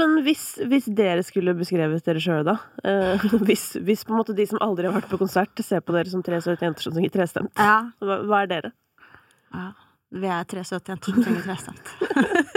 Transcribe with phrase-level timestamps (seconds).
[0.00, 2.56] Men hvis, hvis dere skulle beskrevet dere sjøl, da
[2.86, 5.94] eh, hvis, hvis på en måte de som aldri har vært på konsert, ser på
[5.96, 7.76] dere som tre søte jenter som synger trestemt, Ja.
[8.00, 8.72] hva, hva er dere?
[9.54, 9.68] ja.
[10.10, 11.90] Vi er tre søte jenter som trenger trestemt.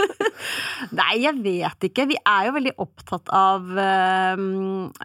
[0.98, 2.06] Nei, jeg vet ikke.
[2.10, 4.40] Vi er jo veldig opptatt av uh,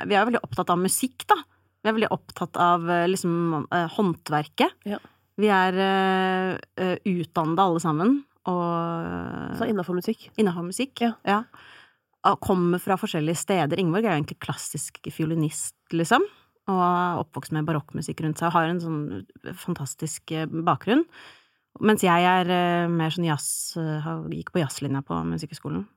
[0.01, 1.37] Vi er jo veldig opptatt av musikk, da.
[1.83, 3.35] Vi er veldig opptatt av uh, liksom
[3.69, 4.73] uh, håndverket.
[4.89, 4.97] Ja.
[5.39, 8.17] Vi er uh, utdannede alle sammen,
[8.49, 10.31] og Så innafor musikk?
[10.41, 11.05] Innafor musikk.
[11.05, 11.43] Ja.
[11.45, 11.78] Og
[12.37, 13.79] Kommer fra forskjellige steder.
[13.81, 16.25] Ingeborg er jo egentlig klassisk fiolinist, liksom.
[16.69, 21.05] Og er oppvokst med barokkmusikk rundt seg og har en sånn fantastisk eh, bakgrunn.
[21.85, 25.87] Mens jeg er eh, mer sånn jazz eh, Gikk på jazzlinja på Musikkhøgskolen.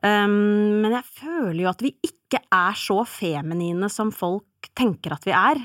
[0.00, 5.26] Um, men jeg føler jo at vi ikke er så feminine som folk tenker at
[5.28, 5.60] vi er.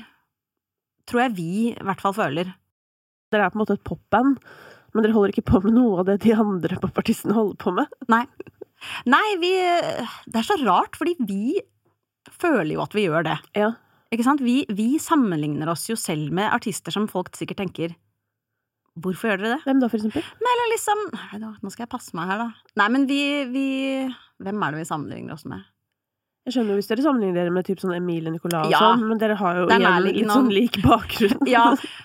[1.08, 2.50] Tror jeg vi i hvert fall føler.
[3.32, 4.36] Dere er på en måte et popband,
[4.92, 7.96] men dere holder ikke på med noe av det de andre popartistene holder på med.
[8.12, 8.24] Nei.
[9.08, 9.52] Nei, vi
[10.26, 11.60] Det er så rart, fordi vi
[12.32, 13.36] føler jo at vi gjør det.
[13.56, 13.72] Ja.
[14.14, 14.42] Ikke sant?
[14.44, 17.94] Vi, vi sammenligner oss jo selv med artister som folk sikkert tenker
[18.96, 19.64] Hvorfor gjør dere det?
[19.66, 20.22] Hvem da, for eksempel?
[20.40, 21.02] Nei, eller liksom
[21.42, 22.76] Nå skal jeg passe meg her, da.
[22.80, 23.18] Nei, men vi,
[23.50, 23.66] vi
[24.42, 25.66] Hvem er det vi sammenligner oss med?
[26.46, 29.18] Jeg skjønner jo hvis dere sammenligner dere med typ sånn Emilie Nicolas og sånn, men
[29.18, 31.40] dere har jo igjen litt sånn lik bakgrunn.
[31.50, 31.64] Ja,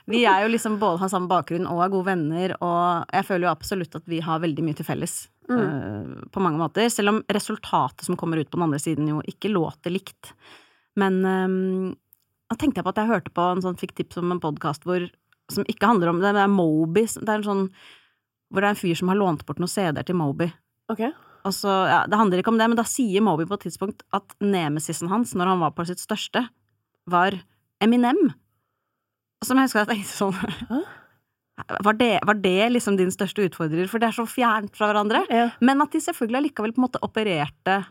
[0.10, 3.45] vi er jo liksom både har samme bakgrunn og er gode venner, og jeg føler
[3.45, 5.14] jo absolutt at vi har veldig mye til felles.
[5.50, 5.61] Mm.
[5.61, 6.89] eh, på mange måter.
[6.89, 10.33] Selv om resultatet som kommer ut på den andre siden jo ikke låter likt.
[11.00, 11.95] Men um,
[12.52, 14.83] da tenkte jeg på at jeg hørte på en sånn fikk tips om en podkast
[15.52, 17.06] som ikke handler om det, det er Moby.
[17.08, 17.66] Det er en sånn
[18.52, 20.50] hvor det er en fyr som har lånt bort noen CD-er til Moby.
[20.92, 21.14] Okay.
[21.48, 24.03] Og så, ja, Det handler ikke om det, men da sier Moby på et tidspunkt
[24.16, 26.44] at nemesisen hans, når han var på sitt største,
[27.09, 27.38] var
[27.81, 28.33] Eminem.
[29.42, 30.83] Som jeg husker at jeg tenkte sånn?
[31.86, 33.88] Var det, var det liksom din største utfordrer?
[33.92, 35.23] For det er så fjernt fra hverandre.
[35.30, 35.50] Ja.
[35.62, 37.81] Men at de selvfølgelig allikevel på en måte opererte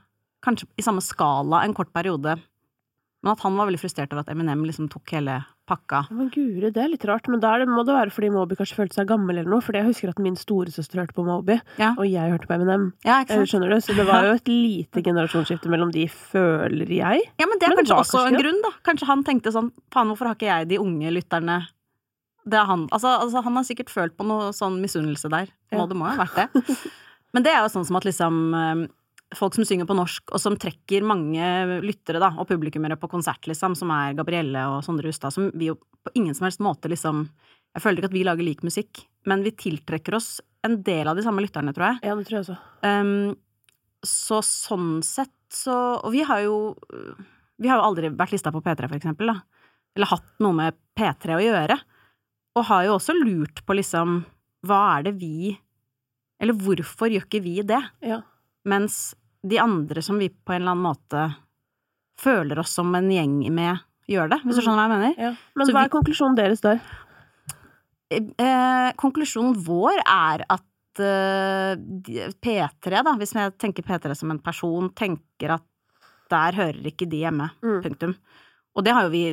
[0.44, 2.38] kanskje i samme skala en kort periode.
[3.22, 6.06] Men at han var veldig frustrert over at Eminem liksom tok hele pakka.
[6.10, 7.28] Men guri, det er litt rart.
[7.28, 9.60] Men da må det være fordi Moby kanskje følte seg gammel eller noe.
[9.60, 11.90] Fordi jeg husker at min storesøster hørte på Moby, Ja.
[11.98, 12.88] og jeg hørte på Eminem.
[13.04, 13.44] Ja, Eh?
[13.44, 13.76] Skjønner du?
[13.84, 17.20] Så det var jo et lite generasjonsskifte mellom de, føler jeg.
[17.38, 18.72] Ja, men det er Men kanskje også kanskje en grunn, da.
[18.88, 21.60] Kanskje han tenkte sånn faen, hvorfor har ikke jeg de unge lytterne
[22.50, 22.86] Det er han.
[22.90, 25.52] Altså, altså han har sikkert følt på noe sånn misunnelse der.
[25.70, 25.78] Ja.
[25.78, 26.64] Må, det må jo ha vært det.
[27.34, 28.88] Men det er jo sånn som at liksom eh,
[29.38, 31.44] Folk som synger på norsk, og som trekker mange
[31.84, 35.68] lyttere da, og publikummere på konsert, liksom, som er Gabrielle og Sondre Hustad, som vi
[35.68, 37.28] jo på ingen som helst måte liksom
[37.76, 41.14] Jeg føler ikke at vi lager lik musikk, men vi tiltrekker oss en del av
[41.14, 42.00] de samme lytterne, tror jeg.
[42.08, 42.56] Ja, det tror jeg også.
[42.82, 43.36] Um,
[44.02, 46.74] så sånn sett så Og vi har jo
[47.60, 49.62] Vi har jo aldri vært lista på P3, for eksempel, da.
[49.94, 51.76] Eller hatt noe med P3 å gjøre.
[52.58, 54.24] Og har jo også lurt på liksom
[54.66, 55.52] Hva er det vi
[56.40, 57.80] Eller hvorfor gjør ikke vi det?
[58.02, 58.22] Ja.
[58.68, 59.14] Mens
[59.46, 61.22] de andre som vi på en eller annen måte
[62.20, 63.78] føler oss som en gjeng med,
[64.10, 64.38] gjør det.
[64.44, 64.64] Hvis du Mm.
[64.66, 65.14] skjønner hva jeg mener?
[65.22, 65.30] ja.
[65.56, 66.80] Men Så hva vi- er konklusjonen deres der?
[68.10, 71.76] Eh, konklusjonen vår er at eh,
[72.42, 75.62] P3, da, hvis jeg tenker P3 som en person, tenker at
[76.30, 77.50] der hører ikke de hjemme.
[77.62, 77.80] Mm.
[77.84, 78.16] Punktum.
[78.76, 79.24] Og det har jo vi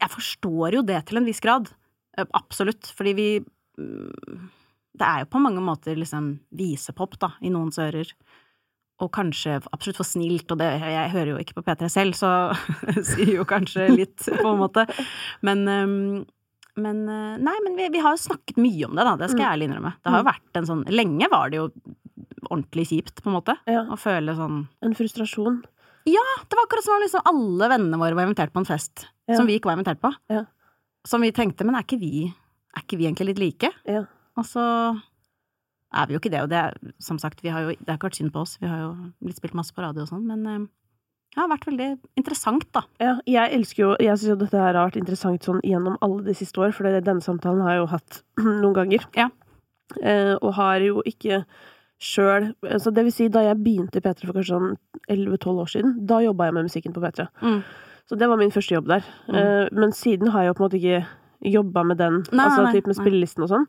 [0.00, 1.68] Jeg forstår jo det til en viss grad.
[2.18, 2.90] Eh, Absolutt.
[2.98, 3.28] Fordi vi
[3.78, 4.48] mm,
[4.98, 8.10] Det er jo på mange måter liksom visepop, da, i noens ører.
[8.98, 12.32] Og kanskje absolutt for snilt, og det Jeg hører jo ikke på P3 selv, så
[13.12, 14.88] sier jo kanskje litt, på en måte.
[15.46, 16.26] Men ehm,
[16.78, 19.16] men eh, nei, men vi, vi har jo snakket mye om det, da.
[19.18, 19.90] Det skal jeg ærlig innrømme.
[19.98, 21.64] Det har jo vært en sånn Lenge var det jo
[22.48, 23.56] ordentlig kjipt, på en måte.
[23.66, 23.80] Ja.
[23.90, 25.56] Å føle sånn En frustrasjon?
[26.08, 26.22] Ja!
[26.46, 29.36] Det var akkurat som om liksom alle vennene våre var invitert på en fest Ja.
[29.36, 30.12] som vi ikke var invitert på.
[30.32, 30.44] Ja.
[31.08, 33.72] Som vi tenkte, men er ikke vi Er ikke vi egentlig litt like?
[33.88, 34.04] Ja.
[34.38, 34.64] Og så
[35.88, 37.96] er vi jo ikke det, og det er som sagt, vi har jo Det har
[37.96, 38.90] ikke vært synd på oss, vi har jo
[39.24, 40.66] blitt spilt masse på radio og sånn, men eh,
[41.34, 41.88] det har vært veldig
[42.18, 42.82] interessant, da.
[43.02, 46.24] Ja, jeg elsker jo Jeg syns jo dette her har vært interessant sånn gjennom alle
[46.26, 48.20] de siste år, for denne samtalen har jeg jo hatt
[48.62, 49.04] noen ganger.
[49.16, 49.28] Ja.
[50.02, 51.44] Eh, og har jo ikke
[51.98, 54.74] sjøl altså Det vil si, da jeg begynte i P3 for kanskje sånn
[55.10, 57.26] 11-12 år siden, da jobba jeg med musikken på P3.
[57.42, 57.62] Mm.
[58.08, 59.06] Så det var min første jobb der.
[59.28, 59.36] Mm.
[59.36, 62.64] Eh, men siden har jeg jo på en måte ikke jobba med den, Nei, altså
[62.64, 63.66] nei, typ med spillelisten og sånn.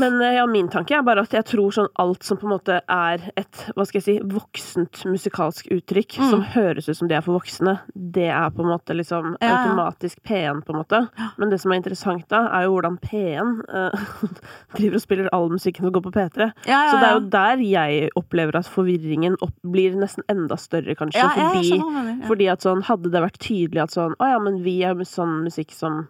[0.00, 2.52] Men eh, ja, min tanke er bare at jeg tror sånn alt som på en
[2.54, 6.30] måte er et, hva skal jeg si, voksent musikalsk uttrykk, Mm.
[6.30, 9.48] som høres ut som det er for voksne, det er på en måte liksom Ja,
[9.50, 9.56] ja.
[9.66, 11.00] automatisk P1, på en måte.
[11.36, 14.06] Men det som er interessant da, er jo hvordan P1 eh,
[14.78, 16.48] driver og spiller all musikken som går på P3.
[16.66, 20.94] Ja, Så det er jo der jeg opplever at forvirringen opp, blir nesten enda større,
[20.96, 21.20] kanskje.
[21.36, 24.78] fordi mener, fordi at sånn, hadde det vært tydelig at sånn, å ja, men vi
[24.88, 26.08] er sånn musikk som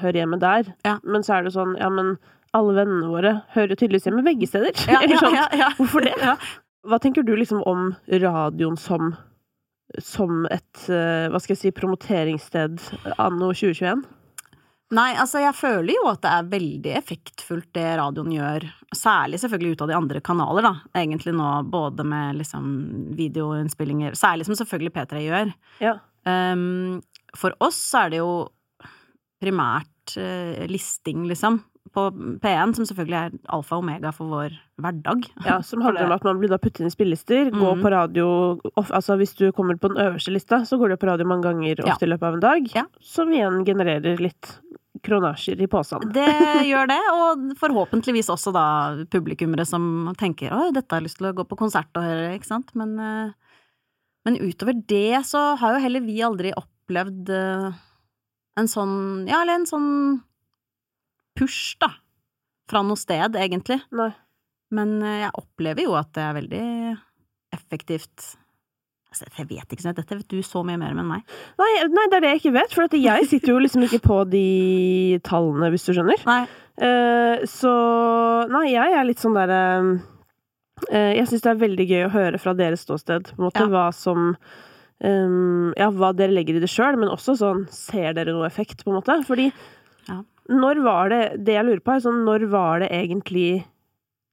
[0.00, 0.74] hører hjemme der.
[0.84, 0.98] Ja.
[1.04, 2.18] Men så er det sånn, ja, men
[2.56, 4.76] alle vennene våre hører jo tydeligvis hjemme begge steder.
[4.90, 5.68] Ja, sånn, ja, ja.
[5.78, 6.14] hvorfor det?
[6.20, 6.36] Ja.
[6.88, 9.12] Hva tenker du liksom om radioen som,
[10.02, 12.82] som et, eh, hva skal jeg si, promoteringssted
[13.16, 14.02] anno 2021?
[14.92, 19.76] Nei, altså jeg føler jo at det er veldig effektfullt det radioen gjør, særlig selvfølgelig
[19.76, 22.66] ut av de andre kanaler, da, egentlig nå, både med liksom
[23.16, 25.54] videoinnspillinger, særlig som selvfølgelig P3 gjør.
[25.80, 25.94] Ja.
[26.28, 27.00] Um,
[27.38, 28.34] for oss så er det jo
[29.42, 31.62] primært uh, listing, liksom,
[31.94, 32.08] på
[32.42, 35.26] P1, som selvfølgelig er alfa og omega for vår hverdag.
[35.46, 37.60] Ja, som handler om at man blir da puttet inn i spillelister, mm.
[37.60, 38.26] gå på radio
[38.72, 41.84] Altså hvis du kommer på den øverste lista, så går du på radio mange ganger
[41.84, 42.08] ofte ja.
[42.08, 42.86] i løpet av en dag, ja.
[43.04, 44.54] som igjen genererer litt
[45.02, 46.04] kronasjer i posen.
[46.14, 46.28] Det
[46.70, 48.66] gjør det, og forhåpentligvis også da
[49.12, 52.34] publikummere som tenker 'oi, dette har jeg lyst til å gå på konsert og høre',
[52.38, 53.56] ikke sant, men, eh,
[54.26, 57.80] men utover det så har jo heller vi aldri opplevd eh,
[58.60, 58.94] en sånn,
[59.30, 59.90] ja, eller en sånn
[61.38, 61.90] push, da,
[62.70, 63.80] fra noe sted, egentlig.
[63.94, 64.12] Nei.
[64.72, 66.68] Men eh, jeg opplever jo at det er veldig
[67.52, 68.32] effektivt
[69.12, 71.32] Altså, jeg vet ikke, dette vet du så mye mer om enn meg.
[71.60, 74.22] Nei, nei, det er det jeg ikke vet, for jeg sitter jo liksom ikke på
[74.32, 76.22] de tallene, hvis du skjønner.
[76.24, 76.38] Nei.
[76.80, 77.72] Uh, så
[78.48, 79.58] nei, jeg er litt sånn derre
[80.88, 83.66] uh, Jeg syns det er veldig gøy å høre fra deres ståsted, på en måte,
[83.66, 83.68] ja.
[83.68, 88.32] hva som um, Ja, hva dere legger i det sjøl, men også sånn Ser dere
[88.32, 89.20] noe effekt, på en måte?
[89.28, 89.50] Fordi.
[90.50, 93.62] Når var det Det jeg lurer på, er sånn Når var det egentlig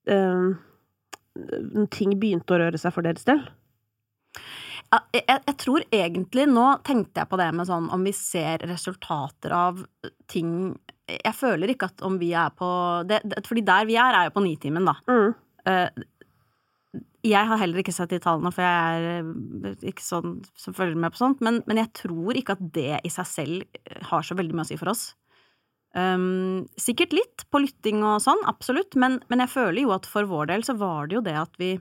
[0.09, 0.57] um,
[1.93, 3.43] ting begynte å røre seg for deres del?
[4.89, 9.53] Jeg, jeg, tror egentlig Nå tenkte jeg på det med sånn om vi ser resultater
[9.53, 9.83] av
[10.31, 10.71] ting
[11.05, 12.69] Jeg føler ikke at om vi er på
[13.09, 14.97] det, det, Fordi der vi er, er jo på Nitimen, da.
[15.09, 15.35] Mm.
[15.69, 16.07] Uh,
[17.25, 19.07] jeg har heller ikke sett de tallene, for jeg er
[19.67, 23.01] eh, ikke sånn som følger med på sånt, men, men, jeg tror ikke at det
[23.05, 25.09] i seg selv har så veldig mye å si for oss.
[25.97, 30.27] Um, sikkert litt på lytting og sånn, absolutt, men, men jeg føler jo at for
[30.29, 31.71] vår del så var det jo det at vi,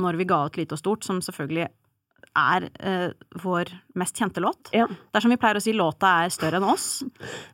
[0.00, 1.68] når vi ga ut Lite og Stort, som selvfølgelig
[2.40, 3.10] er uh,
[3.42, 4.70] vår mest kjente låt.
[4.72, 4.86] Ja.
[4.88, 6.88] Det er som vi pleier å si, låta er større enn oss.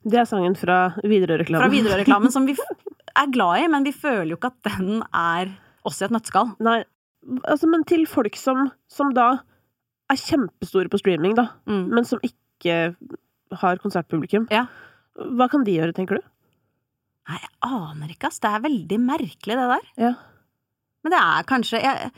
[0.05, 1.65] Det er sangen fra Widerøe-reklamen.
[1.65, 2.55] Fra Widerøe-reklamen, som vi
[3.17, 5.55] er glad i, men vi føler jo ikke at den er
[5.87, 6.53] oss i et nøtteskall.
[6.63, 6.81] Nei,
[7.49, 9.33] altså, men til folk som, som da
[10.13, 11.87] er kjempestore på streaming, da, mm.
[11.91, 12.77] men som ikke
[13.63, 14.67] har konsertpublikum, ja.
[15.17, 16.33] Hva kan de gjøre, tenker du?
[17.27, 18.41] Nei, jeg aner ikke, ass.
[18.43, 19.87] Det er veldig merkelig, det der.
[19.99, 20.13] Ja.
[21.05, 22.11] Men det er kanskje jeg,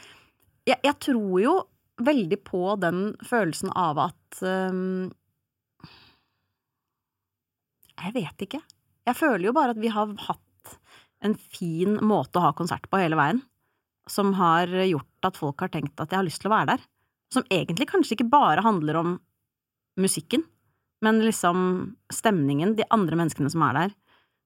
[0.69, 1.55] jeg, jeg tror jo
[2.05, 5.09] veldig på den følelsen av at um,
[7.99, 8.61] Jeg vet ikke.
[9.09, 10.77] Jeg føler jo bare at vi har hatt
[11.27, 13.41] en fin måte å ha konsert på hele veien,
[14.06, 16.85] som har gjort at folk har tenkt at jeg har lyst til å være der.
[17.35, 19.17] Som egentlig kanskje ikke bare handler om
[19.99, 20.47] musikken,
[21.05, 21.59] men liksom
[22.12, 23.97] stemningen, de andre menneskene som er der.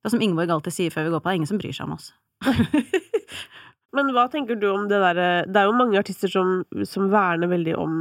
[0.02, 1.76] Det er som Ingeborg alltid sier før vi går på, det er ingen som bryr
[1.76, 2.10] seg om oss.
[3.96, 7.50] Men hva tenker du om det derre Det er jo mange artister som, som verner
[7.50, 7.98] veldig om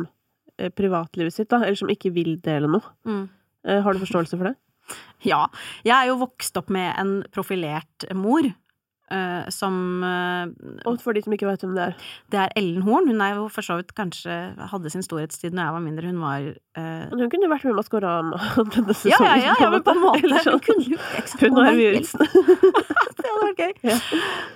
[0.58, 2.94] eh, privatlivet sitt, da, eller som ikke vil dele noe.
[3.08, 3.26] Mm.
[3.68, 4.56] Eh, har du forståelse for det?
[5.28, 5.44] Ja.
[5.86, 8.48] Jeg er jo vokst opp med en profilert mor.
[9.12, 9.76] Uh, som
[10.06, 10.48] uh,
[10.88, 11.96] Og for de som ikke vet hvem det er?
[12.32, 13.10] Det er Ellen Horn.
[13.10, 14.36] Hun er jo for så vidt kanskje
[14.72, 16.12] hadde sin storhetstid når jeg var mindre.
[16.14, 18.40] Hun var uh, hun kunne vært med i Maskorama
[18.76, 19.12] denne sesongen.
[19.12, 20.32] Ja, ja, ja, ja men på en måte.
[20.46, 20.56] Sånn.
[20.56, 21.02] Hun kunne jo
[21.42, 22.24] Hun og Juritzen.
[23.18, 23.76] det hadde vært gøy.
[23.92, 23.98] Ja.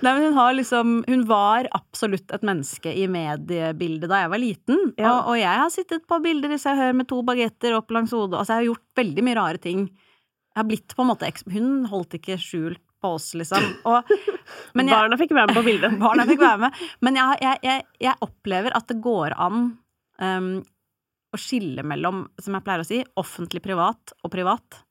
[0.06, 4.42] Nei, men hun har liksom Hun var absolutt et menneske i mediebildet da jeg var
[4.42, 4.82] liten.
[4.96, 5.12] Ja.
[5.12, 7.92] Og, og, jeg har sittet på bilder i Se og Hør med to bagetter opp
[7.92, 8.40] langs hodet.
[8.40, 9.86] Altså, jeg har gjort veldig mye rare ting.
[10.56, 13.66] Jeg har blitt på en måte Hun holdt ikke skjult på oss, liksom.
[13.86, 14.14] Og,
[14.76, 15.98] jeg, barna fikk være med på bildet.
[16.04, 16.84] barna fikk være med.
[17.06, 19.66] Men jeg, jeg, jeg, opplever at det går an
[20.20, 20.52] um,
[21.32, 24.82] å skille mellom, som jeg pleier å si, offentlig-privat og privat.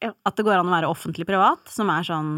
[0.00, 0.14] Ja.
[0.26, 2.30] At det går an å være offentlig-privat, som er sånn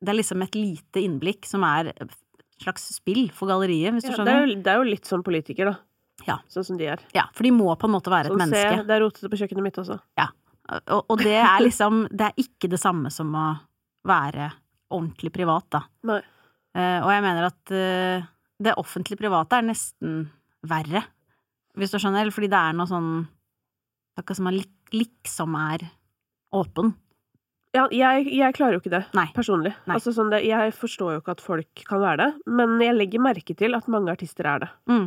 [0.00, 2.16] Det er liksom et lite innblikk som er et
[2.60, 4.32] slags spill for galleriet, hvis ja, du skjønner.
[4.32, 5.78] Det er, jo, det er jo litt sånn politiker, da.
[6.26, 6.36] Ja.
[6.52, 7.00] Sånn som de er.
[7.16, 8.76] Ja, for de må på en måte være sånn, et menneske.
[8.82, 9.96] Se, det er rotete på kjøkkenet mitt også.
[10.20, 10.28] Ja.
[10.70, 13.46] Og, og, det er liksom Det er ikke det samme som å
[14.06, 14.50] være
[14.90, 15.84] ordentlig privat, da.
[16.08, 16.20] Nei.
[16.76, 18.28] Uh, og jeg mener at uh,
[18.62, 20.20] det offentlig-private er nesten
[20.66, 21.02] verre,
[21.78, 23.12] hvis du skjønner, fordi det er noe sånn
[24.18, 24.56] Akkurat som man
[24.92, 25.84] liksom er
[26.52, 26.90] åpen.
[27.72, 29.28] Ja, jeg, jeg, klarer jo ikke det, Nei.
[29.32, 29.70] personlig.
[29.86, 29.94] Nei.
[29.96, 33.22] Altså, sånn det, jeg forstår jo ikke at folk kan være det, men jeg legger
[33.22, 34.68] merke til at mange artister er det.
[34.90, 35.06] Mm.